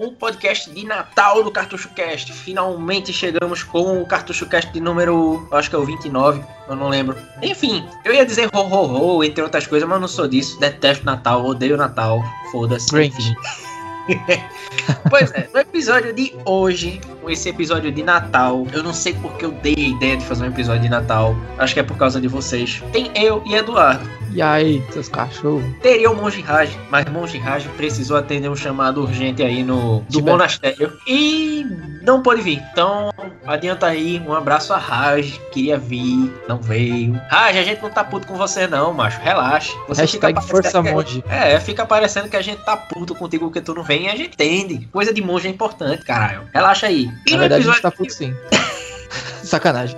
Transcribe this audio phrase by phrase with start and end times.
[0.00, 2.32] o podcast de Natal do Cartucho Cast.
[2.32, 6.88] Finalmente chegamos com o Cartucho Cast de número, acho que é o 29, eu não
[6.88, 7.16] lembro.
[7.42, 10.58] Enfim, eu ia dizer ho ho ho, entre outras coisas, mas não sou disso.
[10.58, 12.90] Detesto Natal, odeio Natal, foda-se.
[12.90, 13.34] Grinch.
[15.08, 19.52] Pois é, no episódio de hoje, esse episódio de Natal, eu não sei porque eu
[19.52, 21.34] dei a ideia de fazer um episódio de Natal.
[21.58, 22.82] Acho que é por causa de vocês.
[22.92, 24.08] Tem eu e Eduardo.
[24.32, 25.64] E aí, seus cachorros?
[25.82, 30.18] Teria o Monge Raj, mas Monge Raj precisou atender um chamado urgente aí no do
[30.18, 30.30] Tibete.
[30.30, 31.66] monastério e
[32.02, 32.62] não pôde vir.
[32.72, 33.10] Então,
[33.44, 37.20] adianta aí, um abraço a Raj, queria vir, não veio.
[37.28, 39.72] Raj, a gente não tá puto com você não, macho, relaxa.
[39.88, 41.24] Você Hashtag parecendo Força Monge.
[41.28, 44.14] É, fica parecendo que a gente tá puto contigo porque tu não vem e a
[44.14, 44.86] gente entende.
[44.92, 46.48] Coisa de monge é importante, caralho.
[46.54, 47.10] Relaxa aí.
[47.26, 48.32] E Na verdade, a gente episódio tá puto sim.
[49.42, 49.96] Sacanagem.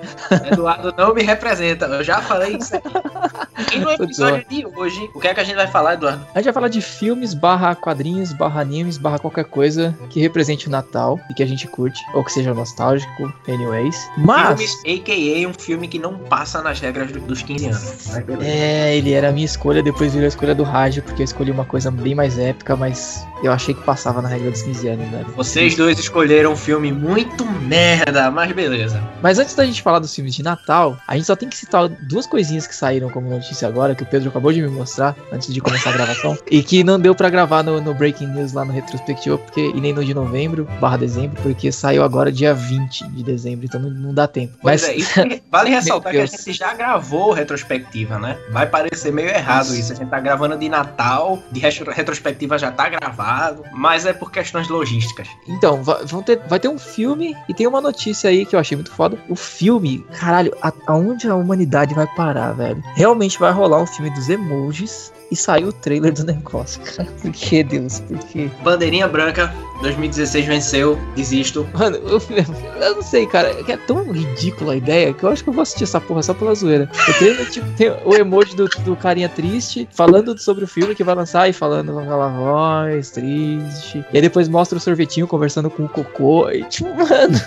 [0.50, 2.88] Eduardo não me representa, eu já falei isso aqui.
[3.72, 6.26] E no episódio de hoje, o que é que a gente vai falar, Eduardo?
[6.34, 10.68] A gente vai falar de filmes, barra quadrinhos, barra animes, barra qualquer coisa que represente
[10.68, 13.96] o Natal e que a gente curte, ou que seja nostálgico, anyways.
[14.18, 15.48] Mas, Filmes, a.k.a.
[15.48, 18.08] um filme que não passa nas regras do- dos 15 anos.
[18.12, 18.50] Mas beleza.
[18.50, 21.50] é, ele era a minha escolha, depois virou a escolha do rádio, porque eu escolhi
[21.50, 25.10] uma coisa bem mais épica, mas eu achei que passava na regra dos 15 anos,
[25.10, 25.24] né?
[25.36, 29.01] Vocês dois escolheram um filme muito merda, mas beleza.
[29.22, 31.88] Mas antes da gente falar dos filmes de Natal, a gente só tem que citar
[31.88, 35.52] duas coisinhas que saíram como notícia agora, que o Pedro acabou de me mostrar antes
[35.52, 38.64] de começar a gravação, e que não deu pra gravar no, no Breaking News lá
[38.64, 43.08] no Retrospectiva, porque, e nem no de novembro, barra dezembro, porque saiu agora dia 20
[43.08, 44.54] de dezembro, então não, não dá tempo.
[44.62, 45.12] Mas é, isso
[45.50, 48.36] vale ressaltar que a gente já gravou retrospectiva, né?
[48.50, 49.92] Vai parecer meio errado isso.
[49.92, 54.30] A gente tá gravando de Natal, de retro- retrospectiva já tá gravado, mas é por
[54.30, 55.28] questões logísticas.
[55.48, 58.60] Então, va- vão ter, vai ter um filme e tem uma notícia aí que eu
[58.60, 59.18] achei muito foda.
[59.28, 62.82] O filme, caralho, a- aonde a humanidade vai parar, velho?
[62.94, 67.08] Realmente vai rolar um filme dos emojis e saiu o trailer do negócio, cara.
[67.20, 68.00] Por que, Deus?
[68.00, 68.50] Por quê?
[68.62, 71.66] Bandeirinha branca, 2016 venceu, desisto.
[71.72, 72.44] Mano, filme-
[72.80, 73.48] eu não sei, cara.
[73.48, 76.00] É que é tão ridícula a ideia que eu acho que eu vou assistir essa
[76.00, 76.88] porra só pela zoeira.
[77.08, 81.02] O trailer, tipo, tem o emoji do, do carinha triste, falando sobre o filme que
[81.02, 84.04] vai lançar e falando com aquela voz triste.
[84.12, 86.50] E aí depois mostra o sorvetinho conversando com o cocô.
[86.50, 87.38] E tipo, mano.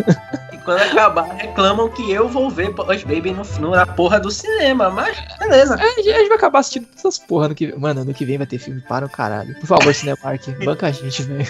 [0.65, 4.89] Quando acabar, reclamam que eu vou ver Boys Baby no, no- na porra do cinema,
[4.89, 5.75] mas beleza.
[5.75, 8.25] A gente a gente vai acabar assistindo todas essas porra no que Mano, ano que
[8.25, 9.53] vem vai ter filme para o caralho.
[9.59, 11.47] Por favor, Cinemark, banca a gente, velho.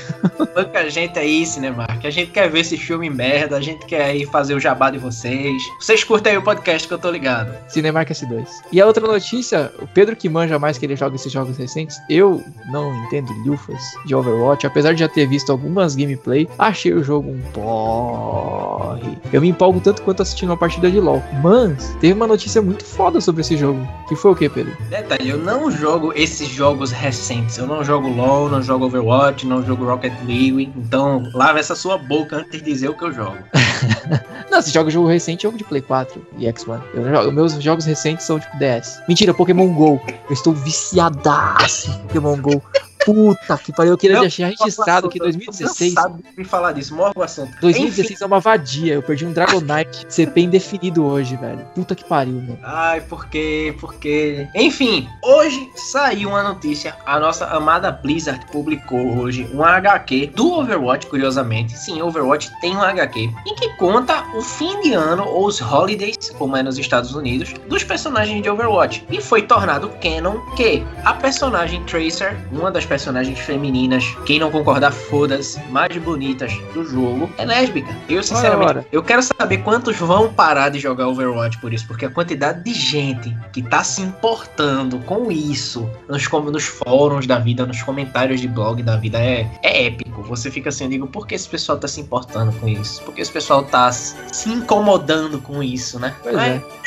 [0.53, 2.05] Banca a gente aí, Cinemark.
[2.05, 4.97] A gente quer ver esse filme merda, a gente quer aí fazer o jabá de
[4.97, 5.61] vocês.
[5.79, 7.53] Vocês curtem aí o podcast que eu tô ligado.
[7.69, 8.45] Cinemark S2.
[8.71, 11.97] E a outra notícia, o Pedro que manja mais que ele joga esses jogos recentes,
[12.09, 17.03] eu não entendo lufas de Overwatch, apesar de já ter visto algumas gameplay, achei o
[17.03, 19.04] jogo um porre.
[19.31, 21.23] Eu me empolgo tanto quanto assistindo uma partida de LoL.
[21.41, 23.85] Mas, teve uma notícia muito foda sobre esse jogo.
[24.07, 24.75] Que foi o que, Pedro?
[24.89, 27.57] Detalhe, eu não jogo esses jogos recentes.
[27.57, 30.71] Eu não jogo LoL, não jogo Overwatch, não jogo Rocket League.
[30.75, 33.37] Então, lava essa sua boca antes de dizer o que eu jogo.
[34.51, 36.81] Não, se joga jogo recente, jogo de Play 4 e X1.
[36.93, 39.01] Eu jogo- meus jogos recentes são tipo DS.
[39.07, 39.99] Mentira, Pokémon GO.
[40.29, 42.61] Eu estou viciadaço em Pokémon GO.
[43.05, 45.93] Puta que pariu, eu queria Não, deixar registrado que Eu tô 2016.
[45.93, 47.51] cansado de me falar disso, morre o assunto.
[47.61, 48.95] 2016 é uma vadia.
[48.95, 51.59] Eu perdi um Dragonite CP indefinido hoje, velho.
[51.75, 52.57] Puta que pariu, mano.
[52.63, 53.75] Ai, por quê?
[53.79, 54.47] Por quê?
[54.55, 56.95] Enfim, hoje saiu uma notícia.
[57.05, 61.77] A nossa amada Blizzard publicou hoje um HQ do Overwatch, curiosamente.
[61.77, 63.19] Sim, Overwatch tem um HQ.
[63.45, 67.53] Em que conta o fim de ano, ou os holidays, como é nos Estados Unidos,
[67.67, 69.05] dos personagens de Overwatch.
[69.09, 74.91] E foi tornado canon que a personagem Tracer, uma das personagens femininas, quem não concordar,
[74.91, 77.95] foda-se, mais bonitas do jogo, é lésbica.
[78.09, 78.85] Eu, sinceramente, Ora.
[78.91, 82.73] eu quero saber quantos vão parar de jogar Overwatch por isso, porque a quantidade de
[82.73, 88.41] gente que tá se importando com isso nos, com- nos fóruns da vida, nos comentários
[88.41, 90.21] de blog da vida é, é épico.
[90.23, 93.01] você fica assim, eu digo, por que esse pessoal tá se importando com isso?
[93.03, 96.13] Por que esse pessoal tá se incomodando com isso, né?
[96.23, 96.85] Pois Mas- é.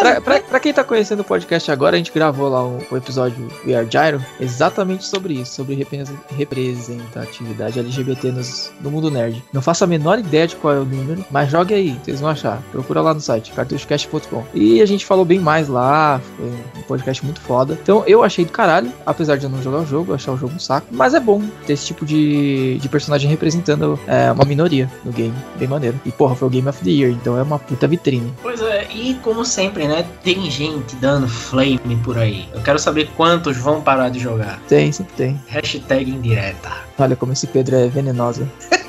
[0.00, 2.96] Pra, pra- pra quem tá conhecendo o podcast agora, a gente gravou lá o, o
[2.96, 6.04] episódio We Are Gyro exatamente sobre isso, sobre repre-
[6.36, 9.42] representatividade LGBT nos- no mundo nerd.
[9.52, 12.30] Não faço a menor ideia de qual é o número, mas jogue aí, vocês vão
[12.30, 12.60] achar.
[12.72, 14.44] Procura lá no site, cartuchocast.com.
[14.54, 17.78] E a gente falou bem mais lá, foi um podcast muito foda.
[17.82, 20.54] Então eu achei do caralho, apesar de eu não jogar o jogo, achar o jogo
[20.54, 20.86] um saco.
[20.90, 25.34] Mas é bom ter esse tipo de, de personagem representando é, uma minoria no game,
[25.56, 25.98] bem maneiro.
[26.06, 28.32] E porra, foi o Game of the Year, então é uma puta vitrine.
[28.40, 30.06] Pois é, e como sempre, né?
[30.22, 32.48] Tem gente dando flame por aí.
[32.54, 34.60] Eu quero saber quantos vão parar de jogar.
[34.68, 35.40] Tem, sempre tem.
[35.48, 36.70] Hashtag indireta.
[36.96, 38.48] Olha como esse Pedro é venenosa.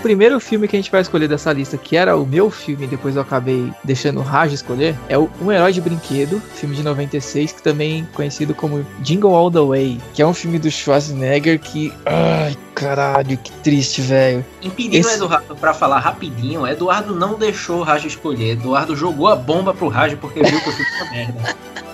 [0.00, 3.16] primeiro filme que a gente vai escolher dessa lista, que era o meu filme, depois
[3.16, 7.52] eu acabei deixando o Raj escolher, é o Um Herói de Brinquedo, filme de 96,
[7.52, 11.58] que também é conhecido como Jingle All the Way, que é um filme do Schwarzenegger
[11.60, 11.92] que.
[12.06, 14.44] Ai, caralho, que triste, velho.
[14.62, 18.52] Impedindo Esse- o Eduardo pra falar rapidinho, Eduardo não deixou o Rajo escolher.
[18.52, 21.56] Eduardo jogou a bomba pro Rajo porque viu que eu fiz uma merda.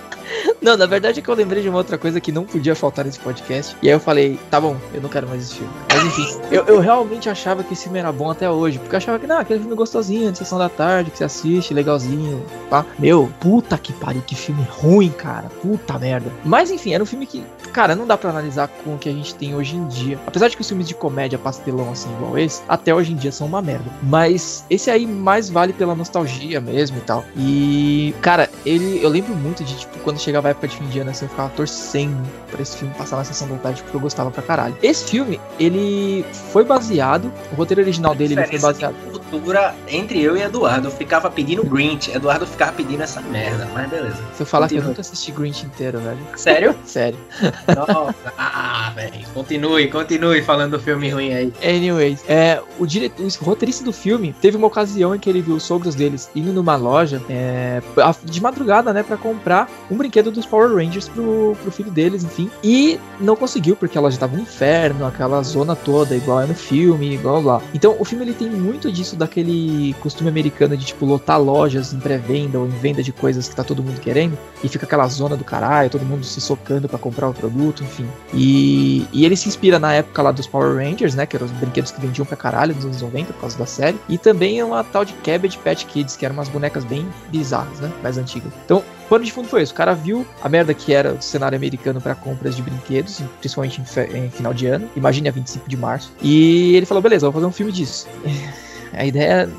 [0.61, 3.05] Não, na verdade é que eu lembrei de uma outra coisa que não podia faltar
[3.05, 3.75] nesse podcast.
[3.81, 5.71] E aí eu falei, tá bom, eu não quero mais esse filme.
[5.89, 8.79] Mas enfim, eu, eu realmente achava que esse filme era bom até hoje.
[8.79, 11.73] Porque eu achava que, não, aquele filme gostosinho, de sessão da tarde, que você assiste,
[11.73, 12.85] legalzinho, pá.
[12.97, 15.49] Meu, puta que pariu, que filme ruim, cara.
[15.61, 16.31] Puta merda.
[16.43, 19.13] Mas enfim, era um filme que, cara, não dá pra analisar com o que a
[19.13, 20.19] gente tem hoje em dia.
[20.25, 23.31] Apesar de que os filmes de comédia pastelão, assim, igual esse, até hoje em dia
[23.31, 23.85] são uma merda.
[24.01, 27.23] Mas esse aí mais vale pela nostalgia mesmo e tal.
[27.35, 30.99] E, cara, ele, eu lembro muito de, tipo, quando chegava a época de fim de
[30.99, 34.01] ano, assim, eu ficava torcendo pra esse filme passar na sessão da tarde, porque eu
[34.01, 34.75] gostava pra caralho.
[34.81, 38.95] Esse filme, ele foi baseado, o roteiro original dele ele foi baseado.
[38.95, 40.87] de cultura entre eu e Eduardo.
[40.87, 44.17] Eu ficava pedindo Grinch, Eduardo ficava pedindo essa merda, mas beleza.
[44.33, 46.19] Se eu falar que eu nunca assisti Grinch inteiro, velho.
[46.35, 46.75] Sério?
[46.85, 47.19] Sério.
[47.67, 48.15] Nossa.
[48.59, 49.25] Ah, velho.
[49.33, 51.53] Continue, continue falando do filme ruim aí.
[51.63, 55.55] Anyways, é, o, diretor, o roteirista do filme teve uma ocasião em que ele viu
[55.55, 57.81] os sogros deles indo numa loja é,
[58.23, 62.49] de madrugada, né, pra comprar um brinquedo dos Power Rangers pro, pro filho deles, enfim.
[62.63, 66.55] E não conseguiu, porque a loja tava um inferno, aquela zona toda, igual é no
[66.55, 67.61] filme, igual lá.
[67.73, 71.99] Então, o filme ele tem muito disso daquele costume americano de, tipo, lotar lojas em
[71.99, 74.37] pré-venda ou em venda de coisas que tá todo mundo querendo.
[74.63, 78.07] E fica aquela zona do caralho, todo mundo se socando pra comprar o produto, enfim.
[78.33, 81.25] E, e ele se inspira na época lá dos Power Rangers, né?
[81.25, 83.97] Que eram os brinquedos que vendiam pra caralho nos anos 90 por causa da série.
[84.07, 87.79] E também é uma tal de Cabbage Patch Kids, que eram umas bonecas bem bizarras,
[87.79, 87.91] né?
[88.03, 88.51] Mais antigas.
[88.65, 89.73] Então, pano de fundo foi isso.
[89.73, 93.81] O cara viu a merda que era o cenário americano pra compras de brinquedos, principalmente
[93.81, 94.89] em, em final de ano.
[94.95, 96.11] Imagine a 25 de março.
[96.21, 98.07] E ele falou: beleza, vou fazer um filme disso.
[98.93, 99.49] A ideia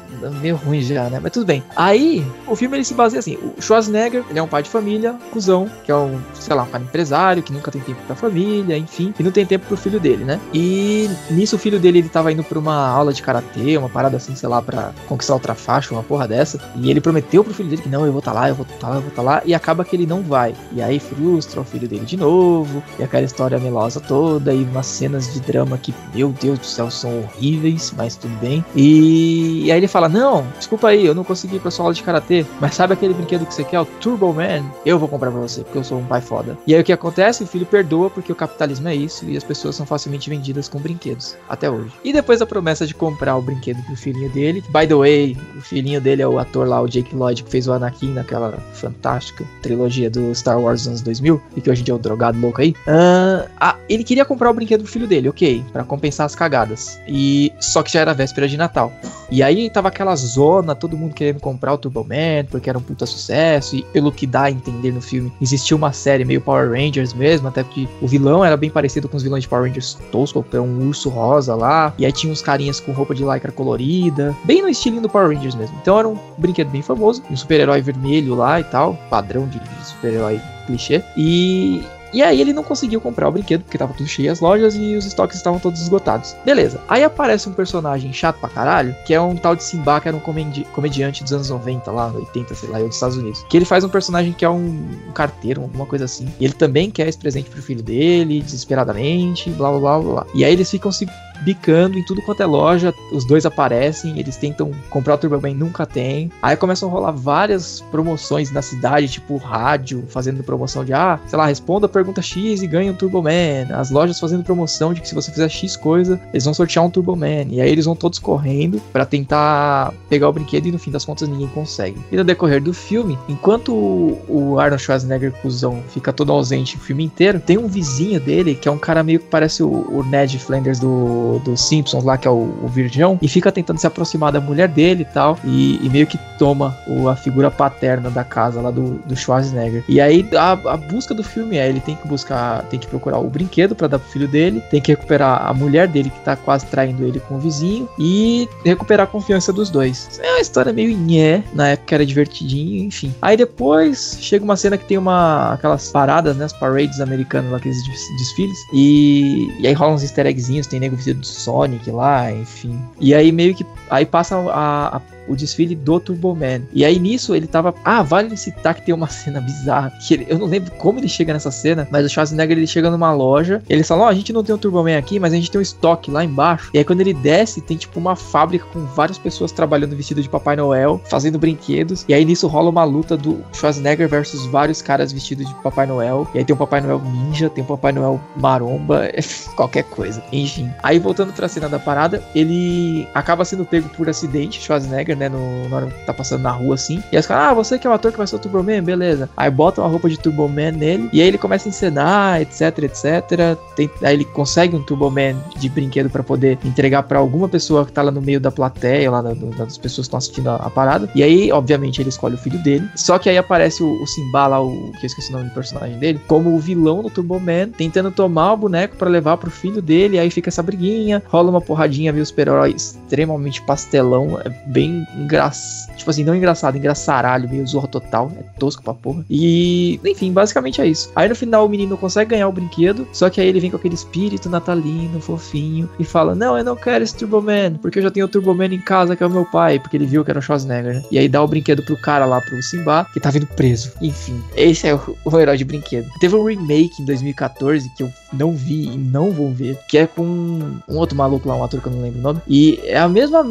[0.41, 1.19] meio ruim já, né?
[1.23, 1.63] Mas tudo bem.
[1.77, 5.15] Aí, o filme ele se baseia assim: o Schwarzenegger, ele é um pai de família,
[5.33, 8.77] cuzão, que é um, sei lá, um cara empresário, que nunca tem tempo pra família,
[8.77, 10.41] enfim, e não tem tempo pro filho dele, né?
[10.53, 14.17] E nisso o filho dele ele tava indo pra uma aula de karatê, uma parada
[14.17, 16.61] assim, sei lá, pra conquistar outra faixa, uma porra dessa.
[16.77, 18.89] E ele prometeu pro filho dele que não, eu vou tá lá, eu vou tá
[18.89, 20.55] lá, eu vou tá lá, e acaba que ele não vai.
[20.73, 24.87] E aí frustra o filho dele de novo, e aquela história melosa toda, e umas
[24.87, 28.65] cenas de drama que, meu Deus do céu, são horríveis, mas tudo bem.
[28.75, 31.95] E, e aí ele fala: Não, desculpa aí, eu não consegui ir pra sua aula
[31.95, 34.65] de karatê, mas sabe aquele brinquedo que você quer, o Turbo Man?
[34.85, 36.57] Eu vou comprar pra você, porque eu sou um pai foda.
[36.67, 37.43] E aí o que acontece?
[37.43, 40.79] O filho perdoa porque o capitalismo é isso e as pessoas são facilmente vendidas com
[40.79, 41.93] brinquedos, até hoje.
[42.05, 45.61] E depois da promessa de comprar o brinquedo pro filhinho dele, by the way, o
[45.61, 49.45] filhinho dele é o ator lá, o Jake Lloyd, que fez o Anakin naquela fantástica
[49.63, 52.39] trilogia do Star Wars dos anos 2000, e que hoje em dia é o drogado
[52.39, 52.75] louco aí.
[52.87, 57.01] Ah, ah, ele queria comprar o brinquedo pro filho dele, ok, pra compensar as cagadas.
[57.07, 58.93] E só que já era véspera de Natal.
[59.31, 62.83] E aí tava aquela zona, todo mundo querendo comprar o Turbo Man, porque era um
[62.83, 66.71] puta sucesso, e pelo que dá a entender no filme, existia uma série meio Power
[66.71, 69.99] Rangers mesmo, até porque o vilão era bem parecido com os vilões de Power Rangers
[70.13, 73.25] tosco, que era um urso rosa lá, e aí tinha uns carinhas com roupa de
[73.25, 75.77] lycra colorida, bem no estilinho do Power Rangers mesmo.
[75.83, 80.41] Então era um brinquedo bem famoso, um super-herói vermelho lá e tal, padrão de super-herói
[80.67, 84.41] clichê, e e aí ele não conseguiu comprar o brinquedo, porque tava tudo cheio as
[84.41, 86.35] lojas e os estoques estavam todos esgotados.
[86.45, 86.81] Beleza.
[86.89, 90.17] Aí aparece um personagem chato pra caralho, que é um tal de Simba, que era
[90.17, 93.45] um comedi- comediante dos anos 90, lá, 80, sei lá, dos Estados Unidos.
[93.49, 96.29] Que ele faz um personagem que é um, um carteiro, alguma coisa assim.
[96.39, 99.99] E ele também quer esse presente pro filho dele, desesperadamente, blá blá blá.
[99.99, 100.27] blá.
[100.35, 101.07] E aí eles ficam se
[101.43, 105.55] bicando em tudo quanto é loja, os dois aparecem, eles tentam comprar o Turbo Man,
[105.55, 106.31] nunca tem.
[106.43, 111.39] Aí começam a rolar várias promoções na cidade, tipo rádio, fazendo promoção de, ah, sei
[111.39, 113.75] lá, responda a pergunta X e ganha um Turbo Man.
[113.75, 116.91] As lojas fazendo promoção de que se você fizer X coisa, eles vão sortear um
[116.91, 117.47] Turbo Man.
[117.51, 121.05] E aí eles vão todos correndo para tentar pegar o brinquedo e no fim das
[121.05, 121.99] contas ninguém consegue.
[122.11, 127.05] E no decorrer do filme, enquanto o Arnold Schwarzenegger, cuzão, fica todo ausente o filme
[127.05, 130.39] inteiro, tem um vizinho dele, que é um cara meio que parece o, o Ned
[130.39, 134.33] Flanders do, do Simpsons lá, que é o, o Virgão, e fica tentando se aproximar
[134.33, 138.25] da mulher dele e tal, e, e meio que toma o, a figura paterna da
[138.25, 139.85] casa lá do, do Schwarzenegger.
[139.89, 143.19] E aí a, a busca do filme é, ele tem que buscar, tem que procurar
[143.19, 146.37] o brinquedo para dar pro filho dele, tem que recuperar a mulher dele que tá
[146.37, 150.21] quase traindo ele com o vizinho e recuperar a confiança dos dois.
[150.23, 153.13] É uma história meio nhé, na época era divertidinho, enfim.
[153.21, 157.59] Aí depois chega uma cena que tem uma aquelas paradas, né, as parades americanas lá,
[157.59, 157.79] aqueles
[158.19, 162.81] desfiles, e, e aí rolam uns easter eggzinhos, tem nego vestido de Sonic lá, enfim.
[163.01, 166.63] E aí meio que aí passa a, a o desfile do Turbo Man.
[166.73, 167.75] E aí nisso ele tava.
[167.85, 169.93] Ah, vale citar que tem uma cena bizarra.
[170.07, 170.27] Que ele...
[170.29, 173.63] eu não lembro como ele chega nessa cena, mas o Schwarzenegger ele chega numa loja.
[173.69, 175.51] Eles falam: Ó, oh, a gente não tem um Turbo Man aqui, mas a gente
[175.51, 176.71] tem um estoque lá embaixo.
[176.73, 180.29] E aí quando ele desce, tem tipo uma fábrica com várias pessoas trabalhando vestido de
[180.29, 182.05] Papai Noel, fazendo brinquedos.
[182.09, 186.29] E aí nisso rola uma luta do Schwarzenegger versus vários caras vestidos de Papai Noel.
[186.35, 189.09] E aí tem um Papai Noel ninja, tem um Papai Noel maromba,
[189.57, 190.23] qualquer coisa.
[190.33, 190.71] Enfim.
[190.83, 195.29] Aí voltando pra cena da parada, ele acaba sendo pego por acidente, Schwarzenegger, né?
[195.29, 197.03] No, na hora que tá passando na rua assim.
[197.13, 198.63] E aí os caras, ah, você que é o ator que vai ser o Turbo
[198.63, 199.29] Man, beleza.
[199.37, 201.11] Aí botam a roupa de Turbo Man nele.
[201.13, 203.59] E aí ele começa a encenar, etc, etc.
[203.77, 207.85] Tem, aí ele consegue um Turbo Man de brinquedo para poder entregar para alguma pessoa
[207.85, 210.57] que tá lá no meio da plateia, lá da, das pessoas que estão assistindo a,
[210.57, 211.11] a, parada.
[211.15, 212.89] E aí, obviamente, ele escolhe o filho dele.
[212.95, 215.55] Só que aí aparece o, o Simba lá, o que eu esqueci o nome do
[215.55, 219.51] personagem dele, como o vilão do Turbo Man, tentando tomar o boneco para levar pro
[219.51, 220.19] filho dele.
[220.19, 222.25] Aí fica essa briguinha, rola uma porradinha, viu?
[222.25, 225.97] Super-herói extremamente pastelão, é bem engraçado.
[225.97, 228.31] Tipo assim, não engraçado, engraçaralho, meio zorra total.
[228.39, 229.25] É tosco pra porra.
[229.29, 231.11] E, enfim, basicamente é isso.
[231.15, 233.77] Aí no final o menino consegue ganhar o brinquedo, só que aí ele vem com
[233.77, 238.03] aquele espírito natalino, fofinho, e fala: Não, eu não quero esse Turbo Man, porque eu
[238.03, 240.25] já tenho o Turbo Man em casa, que é o meu pai, porque ele viu
[240.25, 241.03] que era o Schwarzenegger, né?
[241.11, 243.93] E aí dá o brinquedo pro cara lá, pro Simba, que tá vindo preso.
[244.01, 246.09] Enfim, esse é o, o herói de brinquedo.
[246.21, 250.07] Teve um remake em 2014 que eu não vi e não vou ver, que é
[250.07, 252.41] com um outro maluco lá, um ator que eu não lembro o nome.
[252.47, 253.45] E é a mesma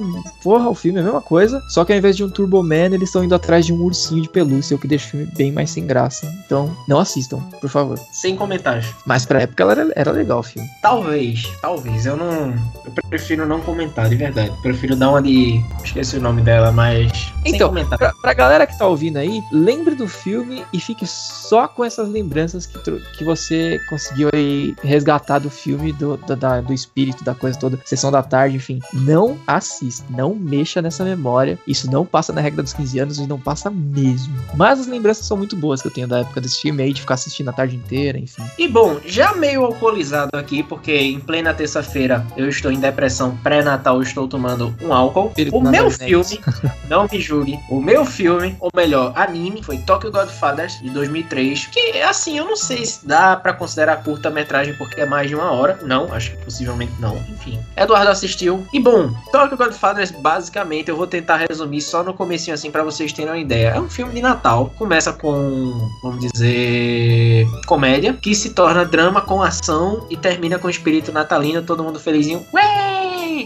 [0.43, 2.93] porra, o filme é a mesma coisa, só que ao invés de um Turbo Man,
[2.93, 5.51] eles estão indo atrás de um ursinho de pelúcia, o que deixa o filme bem
[5.51, 6.31] mais sem graça.
[6.45, 7.99] Então, não assistam, por favor.
[8.11, 8.87] Sem comentários.
[9.05, 10.67] Mas pra época ela era, era legal o filme.
[10.81, 12.05] Talvez, talvez.
[12.05, 12.53] Eu não.
[12.85, 14.51] Eu prefiro não comentar, de verdade.
[14.61, 15.61] Prefiro dar uma de.
[15.83, 17.31] Esqueci o nome dela, mas.
[17.45, 21.83] Então, pra, pra galera que tá ouvindo aí, lembre do filme e fique só com
[21.83, 22.77] essas lembranças que,
[23.17, 27.79] que você conseguiu aí resgatar do filme, do, do, da, do espírito, da coisa toda,
[27.85, 28.79] sessão da tarde, enfim.
[28.93, 31.26] Não assista, não mexa nessa memória.
[31.67, 34.35] Isso não passa na regra dos 15 anos e não passa mesmo.
[34.55, 37.01] Mas as lembranças são muito boas que eu tenho da época desse filme aí, de
[37.01, 38.43] ficar assistindo a tarde inteira, enfim.
[38.57, 44.01] E bom, já meio alcoolizado aqui, porque em plena terça-feira eu estou em depressão pré-natal,
[44.01, 45.31] estou tomando um álcool.
[45.51, 46.39] o meu filme,
[46.89, 52.01] não me julgue, o meu filme, ou melhor, anime, foi Tokyo Godfathers de 2003, que
[52.01, 55.79] assim, eu não sei se dá para considerar curta-metragem porque é mais de uma hora.
[55.83, 57.59] Não, acho que possivelmente não, enfim.
[57.75, 58.65] Eduardo assistiu.
[58.73, 63.11] E bom, Tokyo Godfathers, basicamente, eu vou tentar resumir só no comecinho assim para vocês
[63.11, 63.69] terem uma ideia.
[63.69, 64.71] É um filme de Natal.
[64.77, 71.11] Começa com, vamos dizer, comédia, que se torna drama com ação e termina com espírito
[71.11, 72.45] natalino, todo mundo felizinho.
[72.53, 72.86] Ué!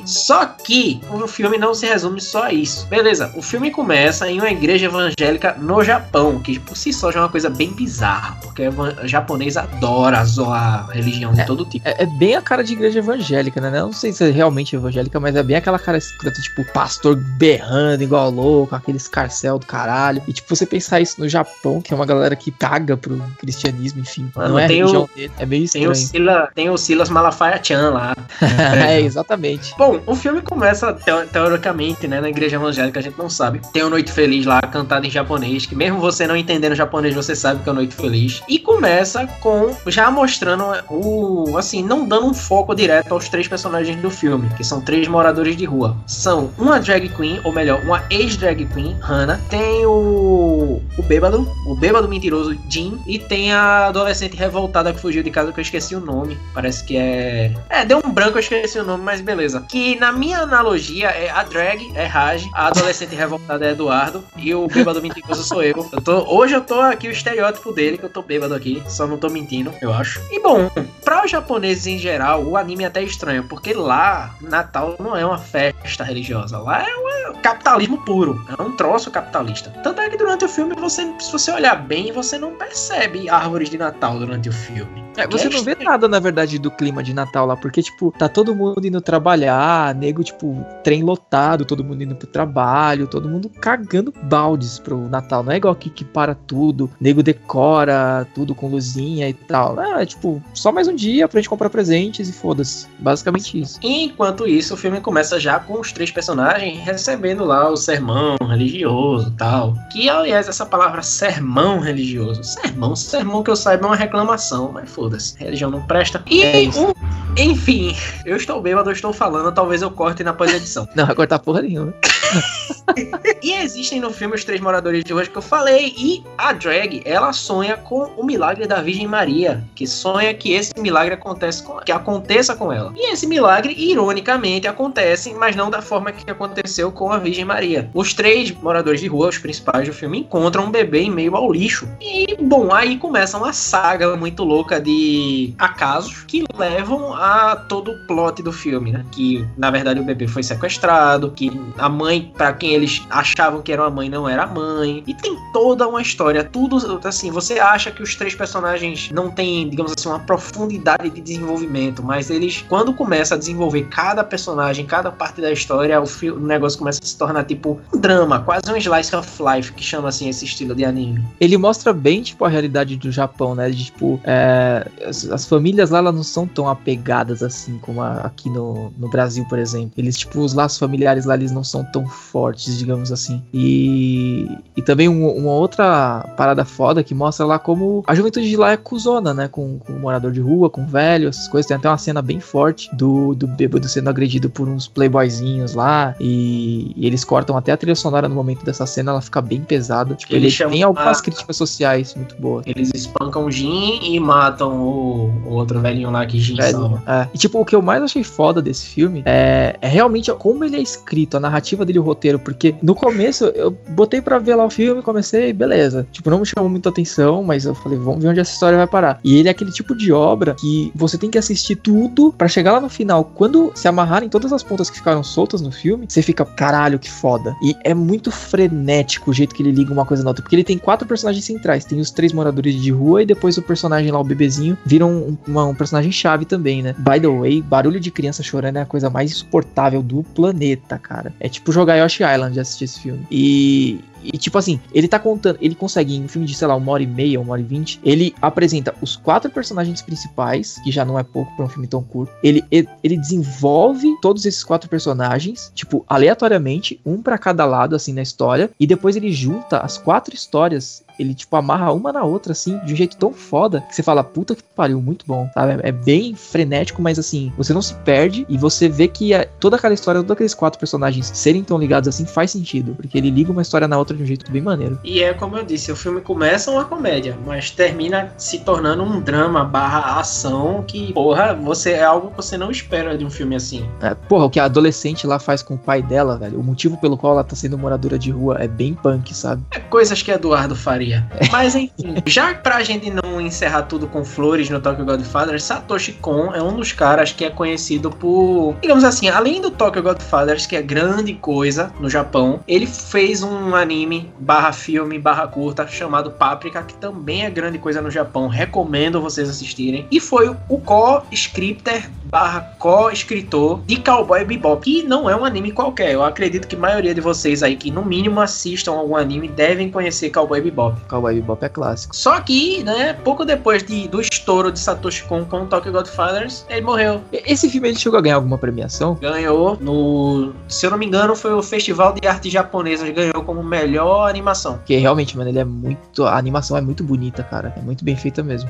[0.05, 2.87] Só que o filme não se resume só a isso.
[2.87, 7.19] Beleza, o filme começa em uma igreja evangélica no Japão, que por si só já
[7.19, 11.87] é uma coisa bem bizarra, porque o japonês adora zoar religião de é, todo tipo.
[11.87, 13.79] É, é, bem a cara de igreja evangélica, né?
[13.79, 17.15] Eu não sei se é realmente evangélica, mas é bem aquela cara escrota, tipo, pastor
[17.15, 20.21] berrando igual louco, aquele escarcel do caralho.
[20.27, 24.01] E tipo, você pensar isso no Japão, que é uma galera que caga pro cristianismo,
[24.01, 24.31] enfim.
[24.35, 25.31] Mano, não é religião o, dele.
[25.37, 25.85] É meio estranho.
[25.85, 28.15] Tem o, Sila, tem o Silas Malafaia-chan lá.
[28.87, 29.73] é, exatamente.
[29.77, 30.93] Bom, o filme começa
[31.31, 33.61] teoricamente, né, na igreja evangélica, a gente não sabe.
[33.73, 37.35] Tem o Noite Feliz lá, cantado em japonês, que mesmo você não entendendo japonês, você
[37.35, 38.41] sabe que é Noite Feliz.
[38.47, 43.97] E começa com já mostrando o, assim, não dando um foco direto aos três personagens
[43.97, 45.95] do filme, que são três moradores de rua.
[46.05, 49.39] São uma drag queen, ou melhor, uma ex-drag queen, Hannah.
[49.49, 55.23] Tem o o bêbado, o bêbado mentiroso Jim, e tem a adolescente revoltada que fugiu
[55.23, 56.37] de casa que eu esqueci o nome.
[56.53, 60.11] Parece que é, é, deu um branco, eu esqueci o nome, mas beleza que na
[60.11, 65.01] minha analogia é a drag é Raj, a adolescente revoltada é Eduardo e o bêbado
[65.01, 65.87] mentiroso sou eu.
[65.91, 69.07] eu tô, hoje eu tô aqui o estereótipo dele, que eu tô bêbado aqui, só
[69.07, 70.21] não tô mentindo, eu acho.
[70.31, 70.69] E bom,
[71.03, 75.15] pra para os japoneses em geral, o anime é até estranho, porque lá, Natal não
[75.15, 76.57] é uma festa religiosa.
[76.57, 76.95] Lá é
[77.29, 78.43] um capitalismo puro.
[78.57, 79.69] É um troço capitalista.
[79.83, 83.69] Tanto é que durante o filme, você, se você olhar bem, você não percebe árvores
[83.69, 85.05] de Natal durante o filme.
[85.17, 88.11] É, você Que não vê nada, na verdade, do clima de Natal lá, porque, tipo,
[88.17, 89.53] tá todo mundo indo trabalhar,
[89.95, 95.43] nego, tipo, trem lotado, todo mundo indo pro trabalho, todo mundo cagando baldes pro Natal.
[95.43, 99.75] Não é igual aqui que para tudo, nego decora tudo com luzinha e tal.
[99.75, 102.87] Não, é, tipo, só mais um dia pra gente comprar presentes e foda-se.
[102.99, 103.79] Basicamente isso.
[103.81, 109.29] Enquanto isso, o filme começa já com os três personagens recebendo lá o sermão religioso
[109.29, 109.75] e tal.
[109.91, 112.43] Que, aliás, essa palavra sermão religioso.
[112.43, 115.35] Sermão, sermão que eu saiba é uma reclamação, mas foda-se.
[115.37, 116.21] Religião não presta.
[116.29, 116.93] E, É um-
[117.37, 117.95] enfim,
[118.25, 120.87] eu estou bêbado, eu estou falando, talvez eu corte na pós-edição.
[120.95, 121.93] Não, vai cortar porra nenhuma.
[123.43, 125.93] E existem no filme os três moradores de rua que eu falei.
[125.97, 129.63] E a drag, ela sonha com o milagre da Virgem Maria.
[129.75, 132.93] Que sonha que esse milagre acontece com, que aconteça com ela.
[132.95, 137.89] E esse milagre, ironicamente, acontece, mas não da forma que aconteceu com a Virgem Maria.
[137.93, 141.51] Os três moradores de rua, os principais do filme, encontram um bebê em meio ao
[141.51, 141.87] lixo.
[141.99, 148.07] E, bom, aí começa uma saga muito louca de acasos que levam a todo o
[148.07, 149.05] plot do filme, né?
[149.11, 153.71] Que, na verdade, o bebê foi sequestrado, que a mãe, pra quem eles achavam que
[153.71, 155.03] era uma mãe, não era mãe.
[155.07, 159.69] E tem toda uma história, tudo assim, você acha que os três personagens não têm,
[159.69, 165.11] digamos assim, uma profundidade de desenvolvimento, mas eles, quando começa a desenvolver cada personagem, cada
[165.11, 168.71] parte da história, o, fi- o negócio começa a se tornar tipo um drama, quase
[168.71, 171.23] um slice of life, que chama assim esse estilo de anime.
[171.39, 173.69] Ele mostra bem, tipo, a realidade do Japão, né?
[173.69, 178.21] De, tipo, é, as, as famílias lá, elas não são tão apegadas assim como a-
[178.21, 179.91] aqui no, no Brasil, por exemplo.
[179.97, 183.41] Eles, tipo, os laços familiares lá, eles não são tão fortes, digamos assim.
[183.53, 188.57] E, e também um- uma outra parada foda que mostra lá como a juventude de
[188.57, 189.47] lá é cuzona, né?
[189.47, 191.67] Com, com o morador de rua, com o velho, essas coisas.
[191.67, 196.15] Tem até uma cena bem forte do, do bêbado sendo agredido por uns playboyzinhos lá.
[196.19, 199.61] E, e eles cortam até a trilha sonora no momento dessa cena, ela fica bem
[199.61, 200.15] pesada.
[200.15, 202.63] Tipo, Ele ele tem algumas críticas sociais muito boas.
[202.65, 207.03] Eles espancam o Jin e matam o, o outro velhinho lá que Jin Velho, salva.
[207.07, 207.27] é.
[207.33, 210.75] E tipo, o que eu mais achei foda desse filme é, é realmente como ele
[210.77, 214.65] é escrito, a narrativa dele, o roteiro, porque no começo eu botei pra ver lá
[214.65, 216.05] o filme, comecei, beleza.
[216.11, 218.87] Tipo, não me chamou muita atenção, mas eu falei, vamos ver onde essa história vai
[218.87, 219.19] parar.
[219.23, 222.71] E ele é aquele tipo de obra que você tem que assistir tudo pra chegar
[222.73, 223.23] lá no final.
[223.23, 227.09] Quando se amarrarem todas as pontas que ficaram soltas no filme, você fica, caralho, que
[227.09, 227.55] foda.
[227.63, 230.63] E é muito frenético o jeito que ele liga uma coisa na outra, porque ele
[230.63, 231.85] tem quatro personagens centrais.
[231.85, 235.37] Tem os três moradores de rua e depois o personagem lá, o bebezinho, vira um,
[235.47, 236.95] uma- um personagem chave também, né?
[236.97, 241.33] By the way, barulho de criança chorando é a coisa mais insuportável do planeta, cara.
[241.39, 243.25] É tipo jogar Yoshi Island de assistir esse filme.
[243.31, 246.75] E, e tipo assim, ele tá contando, ele consegue em um filme de, sei lá,
[246.75, 250.91] uma hora e meia, uma hora e vinte, ele apresenta os quatro personagens principais, que
[250.91, 252.33] já não é pouco pra um filme tão curto.
[252.43, 258.21] Ele, ele, desenvolve todos esses quatro personagens, tipo, aleatoriamente, um pra cada lado, assim, na
[258.21, 262.79] história, e depois ele junta as quatro histórias ele, tipo, amarra uma na outra, assim,
[262.79, 265.79] de um jeito tão foda que você fala, puta que pariu, muito bom, sabe?
[265.83, 269.93] É bem frenético, mas assim, você não se perde e você vê que toda aquela
[269.93, 273.61] história, todos aqueles quatro personagens serem tão ligados assim faz sentido, porque ele liga uma
[273.61, 274.99] história na outra de um jeito bem maneiro.
[275.03, 279.19] E é como eu disse, o filme começa uma comédia, mas termina se tornando um
[279.19, 283.55] drama barra ação que, porra, você é algo que você não espera de um filme
[283.55, 283.85] assim.
[284.01, 286.97] É, porra, o que a adolescente lá faz com o pai dela, velho, o motivo
[286.97, 289.63] pelo qual ela tá sendo moradora de rua é bem punk, sabe?
[289.71, 291.27] É coisas que Eduardo faria.
[291.51, 296.53] Mas enfim, já pra gente não encerrar tudo com flores no Tokyo Godfathers, Satoshi Kon
[296.53, 300.75] é um dos caras que é conhecido por, digamos assim, além do Tokyo Godfathers, que
[300.75, 304.00] é grande coisa no Japão, ele fez um anime
[304.39, 308.47] barra filme barra curta chamado Paprika, que também é grande coisa no Japão.
[308.47, 310.07] Recomendo vocês assistirem.
[310.11, 316.13] E foi o co-scripter barra co-escritor de Cowboy Bebop, que não é um anime qualquer.
[316.13, 319.91] Eu acredito que a maioria de vocês aí que no mínimo assistam algum anime devem
[319.91, 320.99] conhecer Cowboy Bebop.
[321.07, 322.15] Cowboy Bebop é clássico.
[322.15, 326.81] Só que, né, pouco depois de, do estouro de Satoshi Kon com Tokyo Godfathers, ele
[326.81, 327.21] morreu.
[327.33, 329.15] Esse filme ele chegou a ganhar alguma premiação?
[329.15, 333.61] Ganhou no, se eu não me engano, foi o Festival de Artes Japonesas, ganhou como
[333.61, 334.77] melhor animação.
[334.77, 336.25] Porque realmente, mano, ele é muito.
[336.25, 337.73] A animação é muito bonita, cara.
[337.77, 338.69] É muito bem feita mesmo.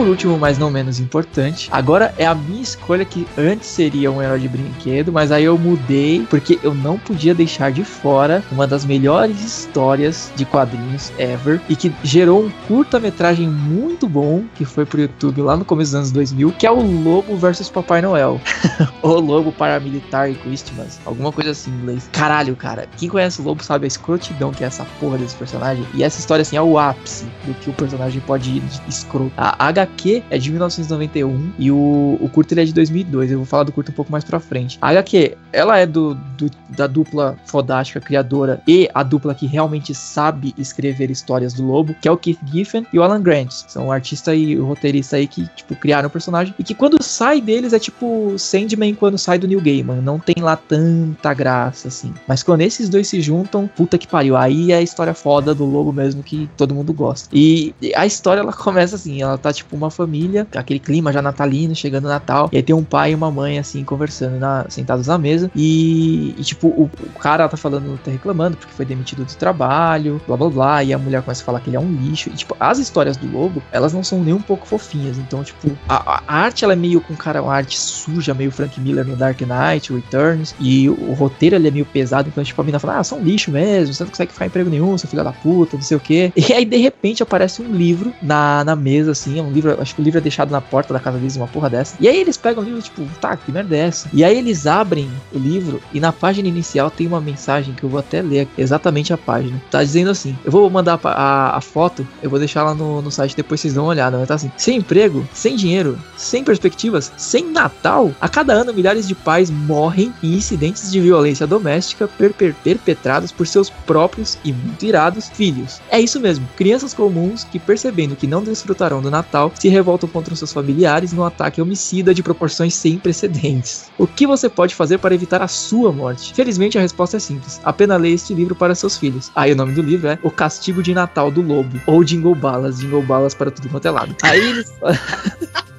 [0.00, 4.22] Por último, mas não menos importante, agora é a minha escolha que antes seria um
[4.22, 8.66] herói de brinquedo, mas aí eu mudei porque eu não podia deixar de fora uma
[8.66, 14.86] das melhores histórias de quadrinhos ever e que gerou um curta-metragem muito bom que foi
[14.86, 18.40] pro YouTube lá no começo dos anos 2000, que é o Lobo versus Papai Noel.
[19.02, 22.08] o Lobo paramilitar e Christmas, alguma coisa assim em inglês.
[22.10, 25.86] Caralho, cara, quem conhece o Lobo sabe a escrotidão que é essa porra desse personagem.
[25.92, 29.30] E essa história assim é o ápice do que o personagem pode ir de escroto.
[29.36, 29.89] A HQ
[30.30, 33.30] é de 1991 e o, o curto ele é de 2002.
[33.30, 34.78] Eu vou falar do curto um pouco mais pra frente.
[34.80, 39.94] A HQ, ela é do, do da dupla fodástica criadora e a dupla que realmente
[39.94, 43.50] sabe escrever histórias do Lobo, que é o Keith Giffen e o Alan Grant.
[43.68, 46.54] São o artista e roteirista aí que, tipo, criaram o personagem.
[46.58, 50.00] E que quando sai deles é tipo Sandman quando sai do New Gaiman.
[50.00, 52.14] Não tem lá tanta graça, assim.
[52.26, 54.36] Mas quando esses dois se juntam, puta que pariu.
[54.36, 57.28] Aí é a história foda do Lobo mesmo que todo mundo gosta.
[57.32, 61.74] E a história ela começa assim, ela tá tipo uma família, aquele clima já natalino,
[61.74, 65.18] chegando Natal, e aí tem um pai e uma mãe assim conversando na, sentados na
[65.18, 69.34] mesa e, e tipo o, o, cara tá falando, tá reclamando porque foi demitido do
[69.34, 72.30] trabalho, blá blá blá, e a mulher começa a falar que ele é um lixo.
[72.30, 75.18] E tipo, as histórias do Lobo, elas não são nem um pouco fofinhas.
[75.18, 78.80] Então, tipo, a, a arte ela é meio com cara, uma arte suja, meio Frank
[78.80, 82.60] Miller no Dark Knight, Returns, e o, o roteiro ele é meio pesado, então tipo
[82.60, 85.24] a mina fala: "Ah, são lixo mesmo, você não consegue ficar emprego nenhum, seu filho
[85.24, 86.32] da puta, não sei o quê".
[86.50, 89.94] E aí de repente aparece um livro na, na mesa assim, é um livro, acho
[89.94, 91.96] que o livro é deixado na porta da casa deles, uma porra dessa.
[92.00, 94.08] E aí eles pegam o livro, tipo, tá, que merda é essa?
[94.12, 97.88] E aí eles abrem o livro e na página inicial tem uma mensagem que eu
[97.90, 99.60] vou até ler exatamente a página.
[99.70, 103.02] Tá dizendo assim: eu vou mandar a, a, a foto, eu vou deixar lá no,
[103.02, 104.18] no site, depois vocês dão uma olhada.
[104.18, 109.06] Mas tá assim: sem emprego, sem dinheiro, sem perspectivas, sem Natal, a cada ano milhares
[109.06, 114.52] de pais morrem em incidentes de violência doméstica per per perpetrados por seus próprios e
[114.52, 115.80] muito irados filhos.
[115.90, 120.34] É isso mesmo, crianças comuns que percebendo que não desfrutarão do Natal se revoltam contra
[120.34, 123.90] seus familiares num ataque homicida de proporções sem precedentes.
[123.98, 126.32] O que você pode fazer para evitar a sua morte?
[126.32, 129.30] Felizmente a resposta é simples: apenas leia este livro para seus filhos.
[129.36, 132.78] Aí o nome do livro é O Castigo de Natal do Lobo, ou Jingle Balas,
[132.78, 134.16] Jingle Balas para tudo quanto é lado.
[134.22, 134.72] Aí eles.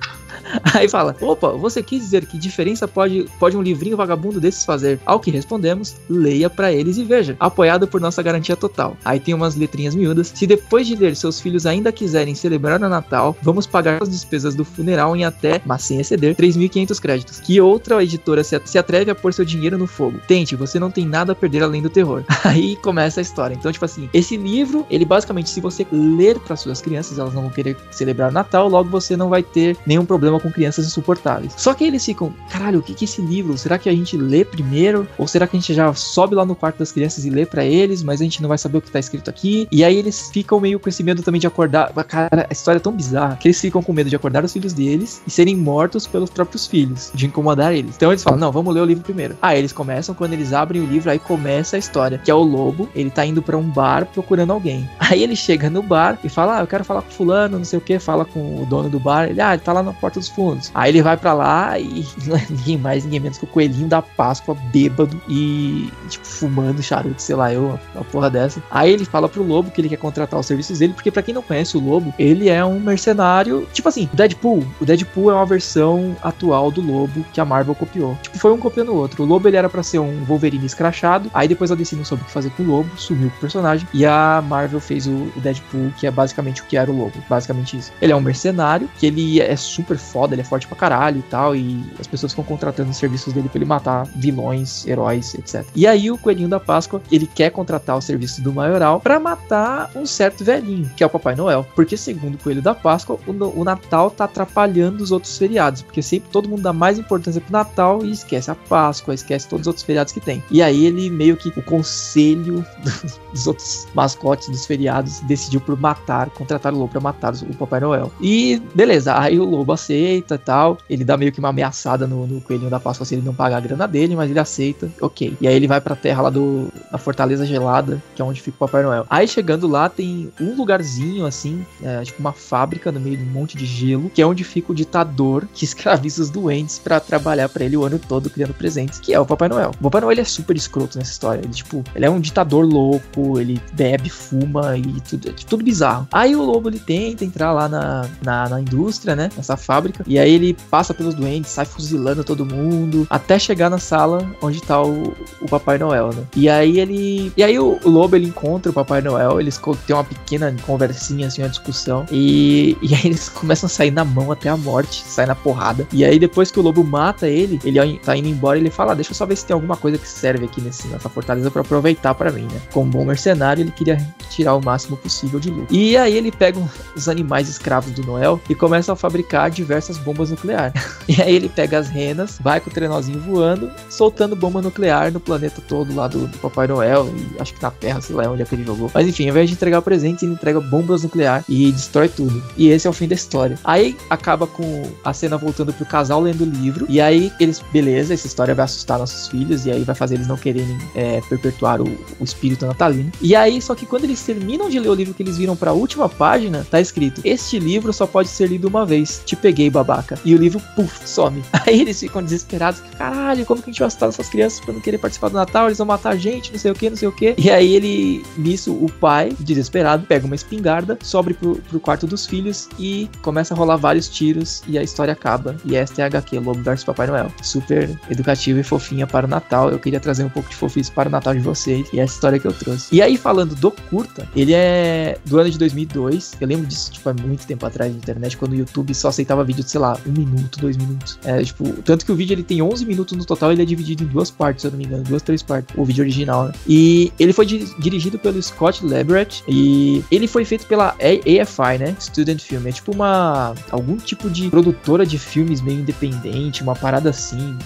[0.73, 4.99] Aí fala: opa, você quis dizer que diferença pode, pode um livrinho vagabundo desses fazer?
[5.05, 7.35] Ao que respondemos: leia para eles e veja.
[7.39, 8.97] Apoiado por nossa garantia total.
[9.03, 10.31] Aí tem umas letrinhas miúdas.
[10.33, 14.55] Se depois de ler seus filhos ainda quiserem celebrar o Natal, vamos pagar as despesas
[14.55, 17.39] do funeral em até, mas sem exceder, 3.500 créditos.
[17.39, 20.19] Que outra editora se, atreve a pôr seu dinheiro no fogo?
[20.27, 22.23] Tente, você não tem nada a perder além do terror.
[22.43, 23.55] Aí começa a história.
[23.55, 27.43] Então, tipo assim, esse livro, ele basicamente, se você ler para suas crianças, elas não
[27.43, 31.54] vão querer celebrar o Natal, logo você não vai ter nenhum problema com crianças insuportáveis.
[31.58, 33.58] Só que eles ficam, caralho, o que que é esse livro?
[33.58, 35.08] Será que a gente lê primeiro?
[35.17, 37.63] Ou será que a gente já sobe lá no quarto das crianças e lê para
[37.63, 39.67] eles, mas a gente não vai saber o que tá escrito aqui?
[39.71, 41.91] E aí eles ficam meio com esse medo também de acordar.
[42.06, 44.73] Cara, a história é tão bizarra que eles ficam com medo de acordar os filhos
[44.73, 47.95] deles e serem mortos pelos próprios filhos, de incomodar eles.
[47.95, 49.38] Então eles falam, não, vamos ler o livro primeiro.
[49.41, 52.41] Aí eles começam, quando eles abrem o livro, aí começa a história, que é o
[52.41, 54.89] lobo, ele tá indo para um bar procurando alguém.
[55.12, 57.77] Aí ele chega no bar e fala, ah, eu quero falar com fulano, não sei
[57.77, 59.30] o que, fala com o dono do bar.
[59.30, 60.71] Ele, ah, ele tá lá na porta dos fundos.
[60.73, 63.87] Aí ele vai para lá e não é ninguém mais, ninguém menos que o coelhinho
[63.87, 68.61] da Páscoa, bêbado e, tipo, fumando charuto, sei lá, eu, uma porra dessa.
[68.69, 71.33] Aí ele fala pro lobo que ele quer contratar os serviços dele, porque para quem
[71.33, 74.65] não conhece o lobo, ele é um mercenário, tipo assim, Deadpool.
[74.79, 78.17] O Deadpool é uma versão atual do lobo que a Marvel copiou.
[78.21, 79.23] Tipo, foi um copiando o outro.
[79.23, 82.23] O lobo ele era para ser um Wolverine escrachado, aí depois a DC não soube
[82.23, 85.31] o que fazer com o lobo, sumiu com o personagem, e a Marvel fez o,
[85.35, 87.13] Deadpool, que é basicamente o que era o lobo.
[87.29, 87.91] Basicamente isso.
[88.01, 91.23] Ele é um mercenário, que ele é super foda, ele é forte pra caralho e
[91.23, 95.65] tal, e as pessoas ficam contratando os serviços dele pra ele matar vilões, heróis, etc.
[95.75, 99.89] E aí o Coelhinho da Páscoa, ele quer contratar os serviços do Maioral para matar
[99.95, 101.65] um certo velhinho, que é o Papai Noel.
[101.75, 106.01] Porque segundo o Coelho da Páscoa, o, o Natal tá atrapalhando os outros feriados, porque
[106.01, 109.67] sempre todo mundo dá mais importância pro Natal e esquece a Páscoa, esquece todos os
[109.67, 110.43] outros feriados que tem.
[110.51, 112.65] E aí ele meio que o conselho
[113.31, 117.79] dos outros mascotes dos feriados decidiu por matar, contratar o lobo para matar o Papai
[117.79, 118.12] Noel.
[118.19, 122.28] E beleza, aí o lobo aceita e tal, ele dá meio que uma ameaçada no,
[122.28, 125.36] no coelhinho da Páscoa se ele não pagar a grana dele, mas ele aceita, ok.
[125.39, 128.56] E aí ele vai pra terra lá do da Fortaleza Gelada, que é onde fica
[128.56, 129.06] o Papai Noel.
[129.10, 133.32] Aí chegando lá tem um lugarzinho assim, é, tipo uma fábrica no meio de um
[133.32, 137.50] monte de gelo, que é onde fica o ditador que escraviza os doentes para trabalhar
[137.50, 139.71] para ele o ano todo criando presentes, que é o Papai Noel.
[139.80, 141.41] O Papai Noel ele é super escroto nessa história.
[141.41, 146.08] Ele, tipo, ele é um ditador louco, ele bebe, fuma, e tudo, é tudo bizarro.
[146.12, 149.30] Aí o lobo ele tenta entrar lá na, na, na indústria, né?
[149.36, 150.00] Nessa fábrica.
[150.07, 154.61] E aí ele passa pelos doentes, sai fuzilando todo mundo, até chegar na sala onde
[154.61, 156.23] tá o, o Papai Noel, né?
[156.35, 157.31] E aí ele.
[157.35, 161.27] E aí o, o lobo ele encontra o Papai Noel, eles têm uma pequena conversinha,
[161.27, 162.05] assim, uma discussão.
[162.11, 165.87] E, e aí eles começam a sair na mão até a morte, sai na porrada.
[165.91, 168.95] E aí depois que o lobo mata ele, ele tá indo embora ele fala: ah,
[168.95, 171.61] deixa eu só ver se tem alguma coisa que serve aqui nesse, nessa fortaleza para
[171.61, 172.61] aproveitar para mim, né?
[172.71, 173.97] Como bom mercenário, ele queria
[174.29, 175.67] tirar o máximo possível de lucro.
[175.69, 176.59] E aí ele pega
[176.95, 180.73] os animais escravos do Noel e começa a fabricar diversas bombas nucleares.
[181.08, 185.19] e aí ele pega as renas, vai com o trenózinho voando, soltando bomba nuclear no
[185.19, 188.41] planeta todo lá do, do Papai Noel e acho que na Terra, sei lá onde
[188.41, 188.89] é que ele jogou.
[188.93, 192.41] Mas enfim, ao invés de entregar presentes, ele entrega bombas nucleares e destrói tudo.
[192.56, 193.58] E esse é o fim da história.
[193.63, 196.86] Aí acaba com a cena voltando pro casal lendo o livro.
[196.89, 199.65] E aí eles, beleza, essa história vai assustar nossos filhos.
[199.65, 201.88] E aí vai fazer eles não quererem é, perpetuar o,
[202.19, 203.12] o, espírito natalino.
[203.21, 205.73] E aí, só que quando eles terminam de ler o livro que eles viram pra
[205.73, 209.21] última página, tá escrito: Este livro só pode ser lido uma vez.
[209.25, 210.17] Te peguei, babaca.
[210.23, 211.43] E o livro, puf, some.
[211.65, 212.81] Aí eles ficam desesperados.
[212.97, 215.67] Caralho, como que a gente vai assustar essas crianças pra não querer participar do Natal?
[215.67, 217.36] Eles vão matar a gente, não sei o que, não sei o que.
[217.38, 222.25] E aí ele, nisso, o pai, desesperado, pega uma espingarda, sobe pro, pro quarto dos
[222.25, 225.55] filhos e começa a rolar vários tiros e a história acaba.
[225.65, 227.31] E esta é a HQ, Lobo vs Papai Noel.
[227.41, 229.69] Super educativa e fofinha para o Natal.
[229.69, 232.39] Eu queria trazer um pouco de fofice para o Natal de vocês e essa história
[232.39, 232.93] que eu trouxe.
[232.93, 236.34] E aí, falando do curta, ele é do ano de 2002.
[236.39, 239.43] Eu lembro disso, tipo, há muito tempo atrás na internet, quando o YouTube só aceitava
[239.62, 241.17] vídeo de, sei lá, um minuto, dois minutos.
[241.24, 244.04] É, tipo, tanto que o vídeo ele tem 11 minutos no total, ele é dividido
[244.04, 246.54] em duas partes, se eu não me engano, duas, três partes, o vídeo original, né?
[246.67, 251.95] E ele foi di dirigido pelo Scott Leverett e ele foi feito pela AFI, né?
[252.00, 252.67] Student Film.
[252.67, 253.54] É tipo uma.
[253.69, 257.58] algum tipo de produtora de filmes meio independente, uma parada assim.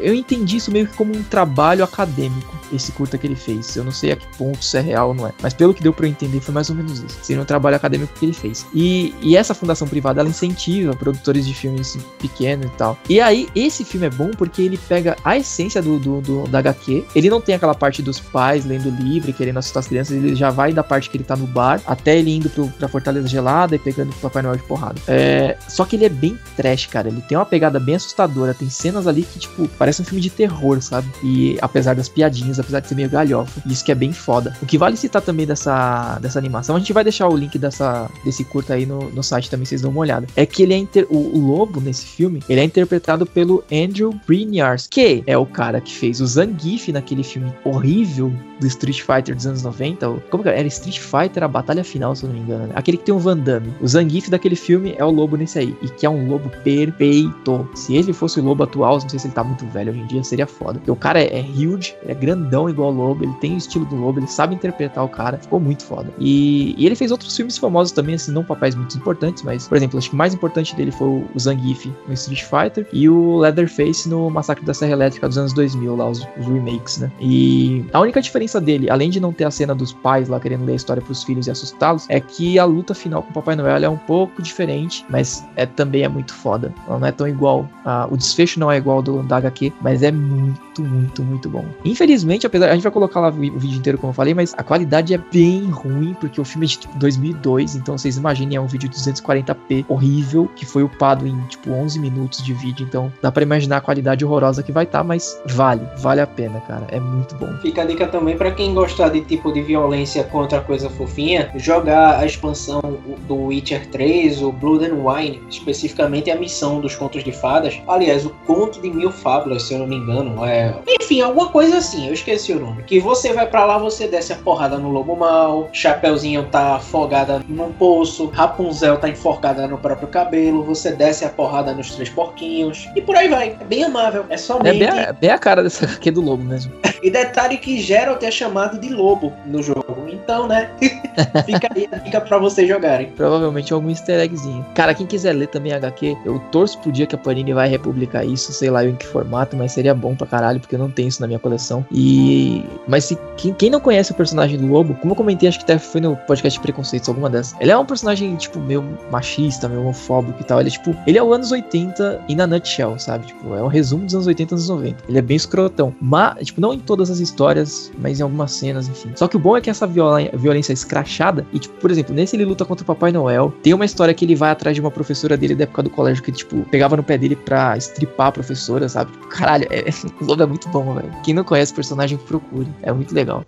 [0.00, 3.76] Eu entendi isso meio que como um trabalho acadêmico, esse curta que ele fez.
[3.76, 5.32] Eu não sei a que ponto isso é real ou não é.
[5.42, 7.18] Mas pelo que deu pra eu entender, foi mais ou menos isso.
[7.22, 8.66] Seria um trabalho acadêmico que ele fez.
[8.74, 12.98] E, e essa fundação privada, ela incentiva produtores de filmes pequenos e tal.
[13.08, 16.58] E aí, esse filme é bom porque ele pega a essência do, do, do da
[16.58, 17.04] HQ.
[17.14, 20.16] Ele não tem aquela parte dos pais lendo livro, querendo assustar as crianças.
[20.16, 22.88] Ele já vai da parte que ele tá no bar, até ele indo pro, pra
[22.88, 25.00] Fortaleza Gelada e pegando o Papai Noel de porrada.
[25.06, 27.08] É, só que ele é bem trash, cara.
[27.08, 28.54] Ele tem uma pegada bem assustadora.
[28.54, 31.08] Tem cenas ali que, tipo, parece um filme de terror, sabe?
[31.22, 33.62] E apesar das piadinhas, apesar de ser meio galhofa.
[33.66, 34.56] Isso que é bem foda.
[34.62, 38.10] O que vale citar também dessa, dessa animação, a gente vai deixar o link dessa,
[38.24, 40.26] desse curta aí no, no site também, vocês dão uma olhada.
[40.36, 44.14] É que ele é inter, o, o, lobo nesse filme, ele é interpretado pelo Andrew
[44.26, 49.34] Briniars, que é o cara que fez o Zangief naquele filme horrível do Street Fighter
[49.34, 50.22] dos anos 90.
[50.30, 50.58] Como que era?
[50.58, 52.66] Era Street Fighter, a batalha final, se eu não me engano.
[52.66, 52.72] Né?
[52.74, 53.72] Aquele que tem um Van Damme.
[53.80, 55.76] O Zangief daquele filme é o lobo nesse aí.
[55.82, 57.68] E que é um lobo perfeito.
[57.74, 60.06] Se ele fosse o lobo atual, não sei se ele tá muito velho hoje em
[60.06, 60.74] dia, seria foda.
[60.74, 63.84] Porque o cara é, é huge, é grandão igual o lobo, ele tem o estilo
[63.84, 65.38] do lobo, ele sabe interpretar o cara.
[65.38, 66.10] Ficou muito foda.
[66.18, 69.76] E, e ele fez outros filmes famosos também, assim, não papéis muito importantes, mas, por
[69.76, 73.38] exemplo, acho que o mais importante dele foi o Zangief no Street Fighter e o
[73.38, 77.10] Leatherface no Massacre da Serra Elétrica dos anos 2000, lá, os, os remakes, né?
[77.20, 80.64] E a única diferença dele, além de não ter a cena dos pais lá querendo
[80.64, 83.56] ler a história pros filhos e assustá-los, é que a luta final com o Papai
[83.56, 86.72] Noel é um pouco diferente, mas é, também é muito foda.
[86.86, 87.68] Ela não é tão igual.
[87.84, 91.64] A, o desfecho não é igual do da HQ, mas é muito, muito, muito bom.
[91.84, 92.70] Infelizmente, apesar.
[92.70, 95.18] A gente vai colocar lá o vídeo inteiro, como eu falei, mas a qualidade é
[95.18, 98.96] bem ruim, porque o filme é de 2002, então vocês imaginem, é um vídeo de
[98.96, 103.78] 240p horrível, que foi upado em tipo 11 minutos de vídeo, então dá para imaginar
[103.78, 106.86] a qualidade horrorosa que vai estar, tá, mas vale, vale a pena, cara.
[106.88, 107.52] É muito bom.
[107.62, 112.18] Fica a dica também para quem gostar de tipo de violência contra coisa fofinha, jogar
[112.18, 112.80] a expansão
[113.26, 117.80] do Witcher 3, o Blood and Wine, especificamente a missão dos contos de fadas.
[117.86, 121.78] Aliás, o conto de mil fábulas, se eu não me engano, é, enfim, alguma coisa
[121.78, 122.82] assim, eu esqueci o nome.
[122.84, 127.42] Que você vai para lá, você desce a porrada no lobo mal, Chapeuzinho tá afogada
[127.48, 132.88] num poço, Rapunzel tá enforcada no próprio cabelo, você desce a porrada nos três porquinhos
[132.96, 133.56] e por aí vai.
[133.60, 134.82] É bem amável, é somente.
[134.82, 136.72] É bem a, bem a cara dessa aqui do lobo mesmo.
[137.02, 140.70] e detalhe que Geralt é chamado de lobo no jogo, então, né?
[141.46, 143.10] fica aí a dica pra vocês jogarem.
[143.10, 144.64] Provavelmente algum easter eggzinho.
[144.74, 148.26] Cara, quem quiser ler também HQ, eu torço pro dia que a Panini vai republicar
[148.26, 151.08] isso, sei lá em que formato, mas seria bom pra caralho, porque eu não tenho
[151.08, 151.84] isso na minha coleção.
[151.92, 152.64] E.
[152.86, 155.64] Mas se quem, quem não conhece o personagem do Lobo, como eu comentei, acho que
[155.64, 157.54] até foi no podcast preconceitos, alguma dessas.
[157.60, 160.60] Ele é um personagem, tipo, meio machista, meio homofóbico e tal.
[160.60, 160.96] Ele é tipo.
[161.06, 163.26] Ele é o anos 80 e na nutshell, sabe?
[163.26, 165.04] Tipo, é um resumo dos anos 80 e anos 90.
[165.08, 165.94] Ele é bem escrotão.
[166.00, 169.12] Mas, tipo, não em todas as histórias, mas em algumas cenas, enfim.
[169.14, 169.86] Só que o bom é que essa
[170.34, 173.52] violência escrachada, e, tipo, por exemplo, nesse ele luta contra o Papai Noel.
[173.62, 176.22] Tem uma história que ele vai atrás de uma professora dele da época do colégio
[176.22, 179.12] que, tipo, pegava no pé dele pra estripar a professora, sabe?
[179.12, 179.84] Tipo, caralho, é,
[180.20, 181.10] o Lobo é muito bom, velho.
[181.22, 182.68] Quem não conhece o personagem, procure.
[182.82, 183.44] É muito legal.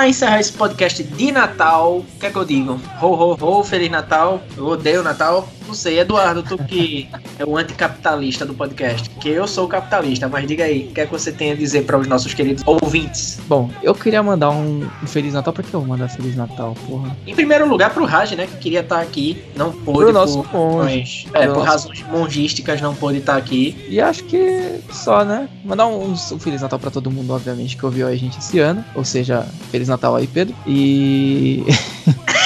[0.00, 2.80] Pra encerrar esse podcast de Natal, o que é que eu digo?
[3.02, 4.40] Ho, ho, ho, Feliz Natal.
[4.56, 5.46] Eu odeio Natal.
[5.68, 7.08] Não sei, Eduardo, tu que
[7.38, 9.08] é o anticapitalista do podcast.
[9.08, 11.84] Que eu sou capitalista, mas diga aí, o que é que você tem a dizer
[11.84, 13.38] para os nossos queridos ouvintes?
[13.46, 15.52] Bom, eu queria mandar um, Feliz Natal.
[15.52, 17.16] Pra que eu mando Feliz Natal, porra?
[17.24, 18.48] Em primeiro lugar, pro Raj, né?
[18.48, 19.98] Que queria estar aqui, não pôde.
[19.98, 21.28] Pro nosso por, monge.
[21.30, 23.76] mas, é, por nosso- razões mongísticas, não pôde estar aqui.
[23.88, 25.48] E acho que só, né?
[25.64, 28.84] Mandar um, um Feliz Natal pra todo mundo, obviamente, que ouviu a gente esse ano.
[28.96, 30.54] Ou seja, Feliz Natal aí, Pedro.
[30.66, 31.64] E.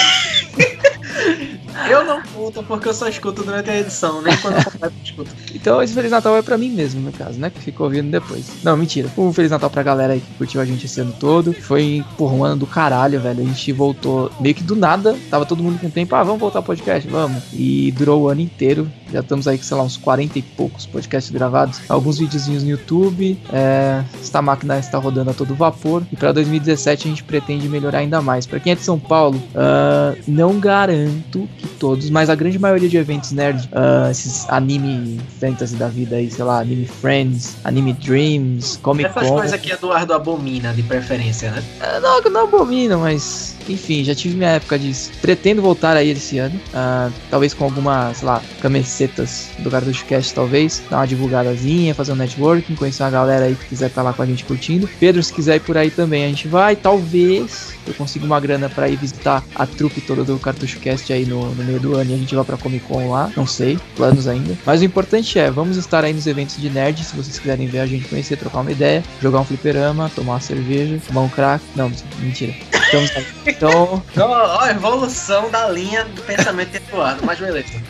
[2.44, 5.30] Conto porque eu só escuto durante a edição, nem quando eu escuto.
[5.54, 7.48] Então esse Feliz Natal é pra mim mesmo, no caso, né?
[7.48, 8.44] Que ficou ouvindo depois.
[8.62, 9.08] Não, mentira.
[9.16, 11.54] Um Feliz Natal pra galera aí que curtiu a gente esse ano todo.
[11.54, 13.40] Foi, porra, um ano do caralho, velho.
[13.40, 15.16] A gente voltou meio que do nada.
[15.30, 16.14] Tava todo mundo com tempo.
[16.16, 17.08] Ah, vamos voltar ao podcast?
[17.08, 17.42] Vamos.
[17.52, 18.90] E durou o ano inteiro.
[19.10, 21.80] Já estamos aí com, sei lá, uns 40 e poucos podcasts gravados.
[21.88, 23.38] Alguns videozinhos no YouTube.
[23.52, 26.02] É, esta máquina está rodando a todo vapor.
[26.12, 28.44] E pra 2017 a gente pretende melhorar ainda mais.
[28.44, 32.88] Pra quem é de São Paulo, ah, não garanto que todos, mas a grande maioria
[32.88, 37.92] de eventos nerd, ah, esses anime fantasy da vida aí, sei lá, anime Friends, anime
[37.92, 39.34] Dreams, Comic Essas Con.
[39.36, 41.62] coisas que Eduardo abomina de preferência, né?
[41.80, 45.10] Ah, Não, não abomino, mas enfim, já tive minha época disso.
[45.20, 46.58] Pretendo voltar aí esse ano.
[46.74, 50.82] ah, talvez com algumas, sei lá, camisetas do Cartucho Cast, talvez.
[50.90, 54.22] Dar uma divulgadazinha, fazer um networking, conhecer uma galera aí que quiser estar lá com
[54.22, 54.88] a gente curtindo.
[55.00, 56.76] Pedro, se quiser ir por aí também, a gente vai.
[56.76, 61.24] Talvez eu consiga uma grana pra ir visitar a trupe toda do Cartucho Cast aí
[61.26, 63.28] no, no meio do ano e a gente vai pra Comic Con lá.
[63.36, 64.56] Não sei, planos ainda.
[64.64, 67.02] Mas o importante é, vamos estar aí nos eventos de nerd.
[67.02, 70.40] Se vocês quiserem ver a gente conhecer, trocar uma ideia, jogar um fliperama, tomar uma
[70.40, 71.64] cerveja, tomar um crack.
[71.74, 72.54] Não, mentira.
[72.72, 73.26] Estamos aí.
[73.46, 77.82] Então, Então, ó, a evolução da linha do pensamento de Eduardo, mas beleza.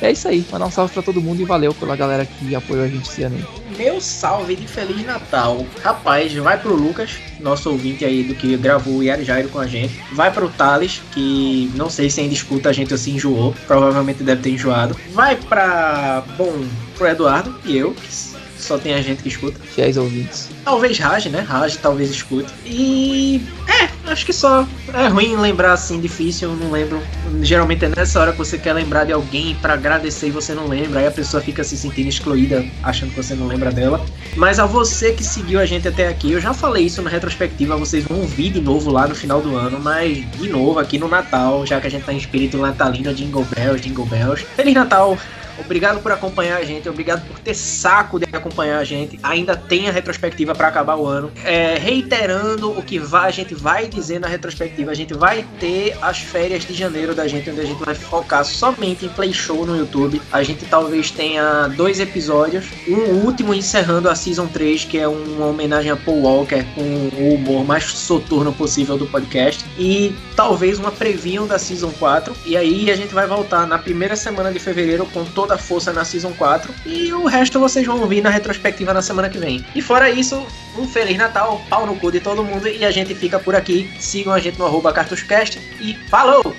[0.00, 0.44] é isso aí.
[0.50, 3.22] Mandar um salve pra todo mundo e valeu pela galera que apoiou a gente esse
[3.22, 3.59] ano aí.
[3.80, 5.66] Meu salve de Feliz Natal.
[5.82, 9.66] Rapaz, vai pro Lucas, nosso ouvinte aí do que gravou o Yari Jairo com a
[9.66, 9.98] gente.
[10.12, 13.54] Vai pro Thales, que não sei se ainda escuta a gente ou se enjoou.
[13.66, 14.94] Provavelmente deve ter enjoado.
[15.12, 16.22] Vai pra.
[16.36, 16.62] Bom,
[16.94, 18.29] pro Eduardo e eu, que
[18.62, 19.58] só tem a gente que escuta.
[19.60, 20.48] Fiéis ouvintes.
[20.64, 21.40] Talvez Raj, né?
[21.40, 22.52] Raj talvez escute.
[22.64, 23.42] E.
[23.68, 24.66] É, acho que só.
[24.92, 27.00] É ruim lembrar assim, difícil, eu não lembro.
[27.42, 30.66] Geralmente é nessa hora que você quer lembrar de alguém pra agradecer e você não
[30.66, 31.00] lembra.
[31.00, 34.04] Aí a pessoa fica se sentindo excluída, achando que você não lembra dela.
[34.36, 37.76] Mas a você que seguiu a gente até aqui, eu já falei isso na retrospectiva,
[37.76, 41.08] vocês vão ouvir de novo lá no final do ano, mas de novo aqui no
[41.08, 44.44] Natal, já que a gente tá em espírito natalino, Jingle Bells, Jingle Bells.
[44.56, 45.18] Feliz Natal!
[45.64, 49.18] Obrigado por acompanhar a gente, obrigado por ter saco de acompanhar a gente.
[49.22, 51.30] Ainda tem a retrospectiva para acabar o ano.
[51.44, 55.96] É, reiterando o que vai, a gente vai dizer na retrospectiva, a gente vai ter
[56.02, 59.66] as férias de janeiro da gente, onde a gente vai focar somente em play show
[59.66, 60.20] no YouTube.
[60.32, 65.46] A gente talvez tenha dois episódios, um último encerrando a Season 3, que é uma
[65.46, 69.64] homenagem a Paul Walker com o humor mais soturno possível do podcast.
[69.78, 72.34] E talvez uma preview da Season 4.
[72.46, 75.92] E aí a gente vai voltar na primeira semana de fevereiro com toda a força
[75.92, 76.72] na Season 4.
[76.86, 79.64] E o resto vocês vão ouvir na retrospectiva na semana que vem.
[79.74, 82.68] E fora isso, um Feliz Natal, pau no cu de todo mundo.
[82.68, 83.92] E a gente fica por aqui.
[83.98, 85.58] Sigam a gente no arroba CartusCast.
[85.80, 86.54] E falou!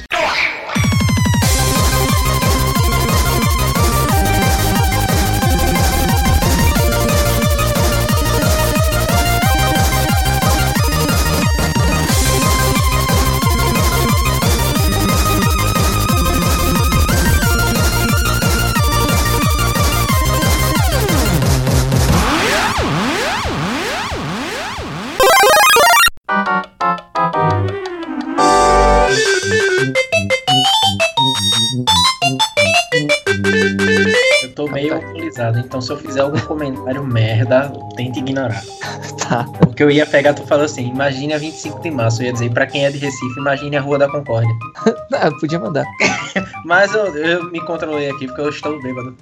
[35.72, 38.62] Então se eu fizer algum comentário merda, tente ignorar.
[39.30, 39.46] Tá.
[39.60, 42.52] Porque eu ia pegar, tu falou assim, imagine a 25 de março, eu ia dizer,
[42.52, 44.54] pra quem é de Recife, imagine a Rua da Concórdia.
[45.14, 45.86] Ah, podia mandar.
[46.66, 49.16] Mas eu, eu me controlei aqui, porque eu estou bêbado.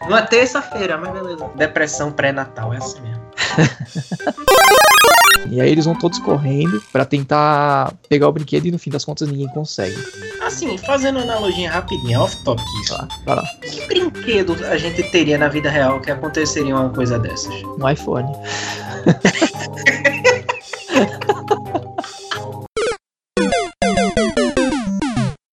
[0.00, 1.46] Uma terça-feira, mas beleza.
[1.56, 3.22] Depressão pré-natal, é assim mesmo.
[5.50, 9.04] E aí eles vão todos correndo pra tentar pegar o brinquedo e no fim das
[9.04, 9.96] contas ninguém consegue.
[10.42, 12.92] Assim, fazendo uma analogia rapidinha, off-top isso.
[12.92, 13.44] Vai lá, vai lá.
[13.60, 17.54] Que brinquedo a gente teria na vida real que aconteceria uma coisa dessas?
[17.62, 18.28] Um iPhone.